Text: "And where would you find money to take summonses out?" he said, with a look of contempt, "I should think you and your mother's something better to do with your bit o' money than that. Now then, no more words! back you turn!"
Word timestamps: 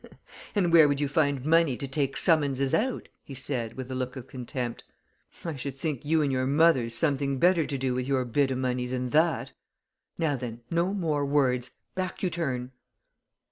"And 0.55 0.73
where 0.73 0.87
would 0.87 0.99
you 0.99 1.07
find 1.07 1.45
money 1.45 1.77
to 1.77 1.87
take 1.87 2.17
summonses 2.17 2.73
out?" 2.73 3.07
he 3.23 3.35
said, 3.35 3.73
with 3.77 3.91
a 3.91 3.93
look 3.93 4.15
of 4.15 4.25
contempt, 4.25 4.83
"I 5.45 5.55
should 5.55 5.77
think 5.77 6.03
you 6.03 6.23
and 6.23 6.31
your 6.31 6.47
mother's 6.47 6.95
something 6.97 7.37
better 7.37 7.67
to 7.67 7.77
do 7.77 7.93
with 7.93 8.07
your 8.07 8.25
bit 8.25 8.51
o' 8.51 8.55
money 8.55 8.87
than 8.87 9.09
that. 9.09 9.51
Now 10.17 10.35
then, 10.35 10.61
no 10.71 10.95
more 10.95 11.23
words! 11.23 11.69
back 11.93 12.23
you 12.23 12.31
turn!" 12.31 12.71